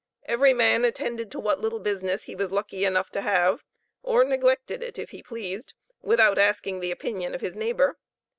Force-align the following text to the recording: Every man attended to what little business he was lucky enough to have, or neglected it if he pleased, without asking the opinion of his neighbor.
Every 0.25 0.51
man 0.51 0.83
attended 0.83 1.29
to 1.29 1.39
what 1.39 1.59
little 1.61 1.77
business 1.77 2.23
he 2.23 2.33
was 2.33 2.51
lucky 2.51 2.85
enough 2.85 3.11
to 3.11 3.21
have, 3.21 3.63
or 4.01 4.23
neglected 4.23 4.81
it 4.81 4.97
if 4.97 5.11
he 5.11 5.21
pleased, 5.21 5.75
without 6.01 6.39
asking 6.39 6.79
the 6.79 6.89
opinion 6.89 7.35
of 7.35 7.41
his 7.41 7.55
neighbor. 7.55 7.99